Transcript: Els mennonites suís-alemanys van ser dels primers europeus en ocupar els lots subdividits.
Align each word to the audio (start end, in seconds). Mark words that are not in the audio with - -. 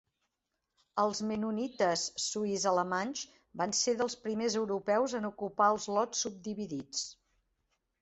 Els 1.03 1.19
mennonites 1.31 2.05
suís-alemanys 2.23 3.23
van 3.63 3.77
ser 3.83 3.95
dels 4.03 4.19
primers 4.27 4.59
europeus 4.65 5.19
en 5.23 5.33
ocupar 5.33 5.73
els 5.79 5.91
lots 6.01 6.27
subdividits. 6.29 7.09